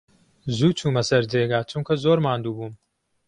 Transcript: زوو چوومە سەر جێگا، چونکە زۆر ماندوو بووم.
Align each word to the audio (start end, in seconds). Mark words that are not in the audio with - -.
زوو 0.57 0.75
چوومە 0.77 1.03
سەر 1.09 1.23
جێگا، 1.31 1.59
چونکە 1.71 1.93
زۆر 2.03 2.17
ماندوو 2.25 2.55
بووم. 2.57 2.73